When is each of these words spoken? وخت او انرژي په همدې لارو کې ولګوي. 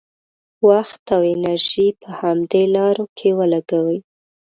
وخت 0.67 1.03
او 1.15 1.21
انرژي 1.33 1.87
په 2.01 2.09
همدې 2.19 2.63
لارو 2.75 3.05
کې 3.17 3.29
ولګوي. 3.39 3.99